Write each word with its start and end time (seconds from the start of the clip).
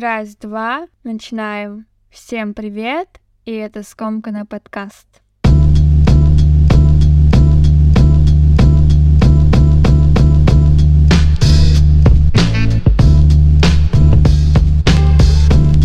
Раз, 0.00 0.34
два, 0.34 0.88
начинаем. 1.04 1.84
Всем 2.08 2.54
привет, 2.54 3.20
и 3.44 3.52
это 3.52 3.82
Скомканный 3.82 4.46
подкаст. 4.46 5.06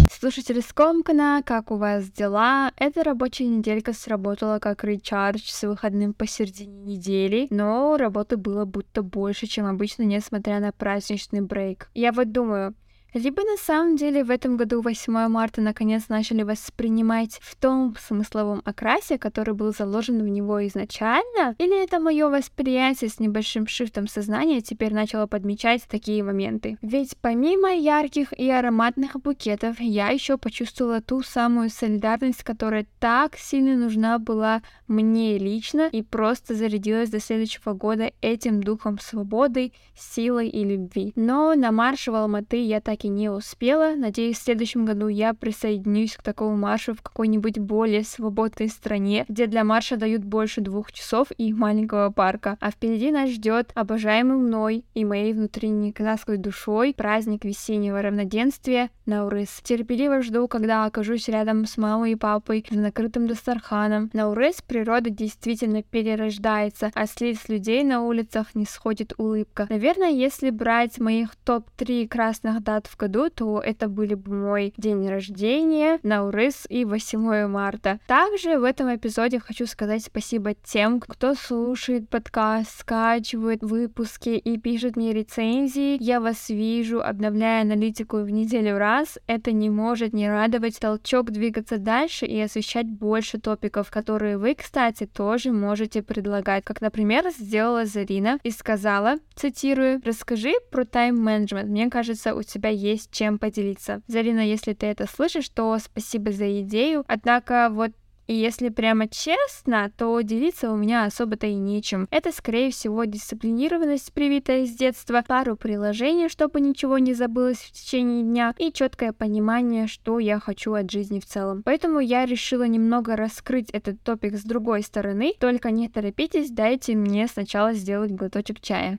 Слушатели 0.10 0.62
Скомкана, 0.62 1.44
как 1.46 1.72
у 1.72 1.76
вас 1.76 2.10
дела? 2.10 2.72
Эта 2.78 3.04
рабочая 3.04 3.48
неделька 3.48 3.92
сработала 3.92 4.60
как 4.60 4.86
речардж 4.86 5.42
с 5.44 5.68
выходным 5.68 6.14
посередине 6.14 6.96
недели, 6.96 7.48
но 7.50 7.98
работы 7.98 8.38
было 8.38 8.64
будто 8.64 9.04
больше, 9.04 9.46
чем 9.46 9.66
обычно, 9.66 10.04
несмотря 10.04 10.62
на 10.62 10.72
праздничный 10.72 11.42
брейк. 11.42 11.90
Я 11.94 12.14
вот 12.14 12.32
думаю, 12.32 12.76
либо 13.16 13.44
на 13.44 13.56
самом 13.56 13.96
деле 13.96 14.26
в 14.26 14.30
этом 14.30 14.58
году 14.58 14.82
8 14.82 15.30
марта 15.30 15.62
наконец 15.62 16.10
начали 16.10 16.44
воспринимать 16.44 17.40
в 17.42 17.56
том 17.56 17.96
смысловом 17.98 18.62
окрасе, 18.66 19.18
который 19.18 19.54
был 19.54 19.74
заложен 19.74 20.22
в 20.22 20.28
него 20.28 20.68
изначально, 20.68 21.56
или 21.58 21.82
это 21.82 22.02
мое 22.02 22.28
восприятие 22.28 23.10
с 23.10 23.20
небольшим 23.22 23.68
шифтом 23.68 24.10
сознания 24.10 24.60
теперь 24.60 24.94
начало 24.94 25.28
подмечать 25.28 25.84
такие 25.90 26.24
моменты. 26.24 26.78
Ведь 26.82 27.16
помимо 27.22 27.74
ярких 27.74 28.34
и 28.38 28.50
ароматных 28.50 29.16
букетов, 29.22 29.80
я 29.80 30.10
еще 30.10 30.38
почувствовала 30.38 31.00
ту 31.00 31.22
самую 31.24 31.70
солидарность, 31.70 32.44
которая 32.44 32.86
так 33.00 33.38
сильно 33.38 33.78
нужна 33.78 34.20
была 34.20 34.62
мне 34.88 35.38
лично 35.38 35.88
и 35.88 36.02
просто 36.02 36.54
зарядилась 36.54 37.10
до 37.10 37.22
следующего 37.22 37.74
года 37.74 38.12
этим 38.22 38.62
духом 38.62 39.00
свободы, 39.00 39.72
силой 39.98 40.50
и 40.50 40.66
любви. 40.66 41.14
Но 41.16 41.56
на 41.56 41.72
марш 41.72 42.08
в 42.08 42.14
Алматы 42.14 42.62
я 42.62 42.82
так 42.82 43.05
и 43.06 43.08
не 43.08 43.30
успела. 43.30 43.94
Надеюсь, 43.96 44.40
в 44.40 44.44
следующем 44.44 44.86
году 44.86 45.08
я 45.08 45.34
присоединюсь 45.34 46.16
к 46.16 46.24
такому 46.24 46.58
маршу 46.58 46.96
в 46.96 47.02
какой-нибудь 47.02 47.60
более 47.60 48.04
свободной 48.04 48.68
стране, 48.68 49.26
где 49.30 49.46
для 49.46 49.64
марша 49.64 49.96
дают 49.96 50.24
больше 50.24 50.62
двух 50.62 50.92
часов 50.92 51.28
и 51.38 51.54
маленького 51.54 52.10
парка. 52.10 52.58
А 52.60 52.72
впереди 52.72 53.12
нас 53.12 53.30
ждет 53.30 53.72
обожаемый 53.76 54.38
мной 54.38 54.86
и 54.96 55.06
моей 55.06 55.34
внутренней 55.34 55.92
казахской 55.92 56.38
душой 56.38 56.94
праздник 56.98 57.46
весеннего 57.46 58.02
равноденствия 58.02 58.90
Наурыз. 59.06 59.62
Терпеливо 59.64 60.24
жду, 60.24 60.48
когда 60.48 60.86
окажусь 60.86 61.28
рядом 61.28 61.68
с 61.68 61.78
мамой 61.78 62.14
и 62.14 62.16
папой 62.16 62.66
за 62.70 62.80
накрытым 62.80 63.28
Дастарханом. 63.28 64.10
Наурыз 64.14 64.64
природа 64.64 65.12
действительно 65.12 65.84
перерождается, 65.84 66.92
а 66.96 67.06
с 67.06 67.20
лиц 67.22 67.48
людей 67.50 67.84
на 67.84 68.02
улицах 68.02 68.56
не 68.56 68.66
сходит 68.66 69.14
улыбка. 69.18 69.68
Наверное, 69.70 70.10
если 70.10 70.50
брать 70.50 70.98
моих 70.98 71.36
топ-3 71.36 72.08
красных 72.08 72.64
дат 72.64 72.85
в 72.88 72.98
году, 72.98 73.30
то 73.30 73.60
это 73.60 73.88
были 73.88 74.14
бы 74.14 74.34
мой 74.34 74.74
день 74.78 75.08
рождения, 75.08 76.00
Наурыз 76.04 76.66
и 76.70 76.86
8 76.86 77.48
марта. 77.48 78.00
Также 78.08 78.60
в 78.60 78.64
этом 78.64 78.96
эпизоде 78.96 79.40
хочу 79.40 79.66
сказать 79.66 80.04
спасибо 80.04 80.54
тем, 80.54 81.00
кто 81.00 81.34
слушает 81.34 82.10
подкаст, 82.10 82.80
скачивает 82.80 83.64
выпуски 83.64 84.30
и 84.30 84.58
пишет 84.58 84.96
мне 84.96 85.14
рецензии. 85.14 85.98
Я 86.02 86.20
вас 86.20 86.50
вижу, 86.50 87.02
обновляя 87.02 87.62
аналитику 87.62 88.18
в 88.18 88.30
неделю 88.30 88.78
раз. 88.78 89.18
Это 89.28 89.52
не 89.52 89.70
может 89.70 90.14
не 90.14 90.30
радовать 90.30 90.80
толчок 90.80 91.32
двигаться 91.32 91.78
дальше 91.78 92.26
и 92.26 92.40
освещать 92.40 92.88
больше 92.88 93.40
топиков, 93.40 93.92
которые 93.92 94.38
вы, 94.38 94.56
кстати, 94.56 95.06
тоже 95.06 95.52
можете 95.52 96.02
предлагать. 96.02 96.64
Как, 96.64 96.82
например, 96.82 97.30
сделала 97.32 97.86
Зарина 97.86 98.40
и 98.44 98.52
сказала, 98.52 99.16
цитирую, 99.36 100.02
«Расскажи 100.04 100.54
про 100.72 100.86
тайм-менеджмент. 100.86 101.70
Мне 101.70 101.90
кажется, 101.90 102.36
у 102.36 102.44
тебя 102.44 102.70
есть 102.76 103.12
чем 103.12 103.40
поделиться. 103.40 104.02
Зарина, 104.08 104.40
если 104.40 104.74
ты 104.74 104.86
это 104.88 105.08
слышишь, 105.08 105.50
то 105.50 105.78
спасибо 105.80 106.32
за 106.32 106.62
идею. 106.62 107.04
Однако 107.08 107.70
вот 107.72 107.92
и 108.28 108.34
если 108.34 108.70
прямо 108.70 109.08
честно, 109.08 109.92
то 109.96 110.20
делиться 110.22 110.72
у 110.72 110.76
меня 110.76 111.06
особо-то 111.06 111.46
и 111.46 111.54
нечем. 111.54 112.08
Это, 112.10 112.32
скорее 112.32 112.72
всего, 112.72 113.04
дисциплинированность, 113.04 114.12
привитая 114.14 114.66
с 114.66 114.72
детства, 114.72 115.24
пару 115.28 115.56
приложений, 115.56 116.30
чтобы 116.30 116.60
ничего 116.60 116.98
не 116.98 117.14
забылось 117.14 117.60
в 117.60 117.72
течение 117.72 118.24
дня, 118.24 118.56
и 118.58 118.72
четкое 118.72 119.14
понимание, 119.14 119.86
что 119.86 120.18
я 120.18 120.40
хочу 120.40 120.74
от 120.74 120.90
жизни 120.90 121.20
в 121.20 121.26
целом. 121.26 121.62
Поэтому 121.64 122.00
я 122.00 122.26
решила 122.26 122.64
немного 122.64 123.16
раскрыть 123.16 123.70
этот 123.70 124.02
топик 124.02 124.36
с 124.36 124.44
другой 124.44 124.82
стороны, 124.82 125.34
только 125.40 125.70
не 125.70 125.88
торопитесь, 125.88 126.50
дайте 126.50 126.96
мне 126.96 127.28
сначала 127.28 127.74
сделать 127.74 128.12
глоточек 128.12 128.60
чая. 128.60 128.98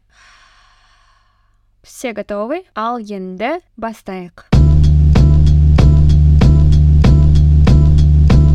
Все 1.87 2.13
готовы? 2.13 2.65
Ал 2.75 2.99
енді 2.99 3.63
бастайық. 3.79 4.56